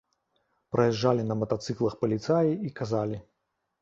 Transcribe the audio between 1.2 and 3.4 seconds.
на матацыклах паліцаі і казалі.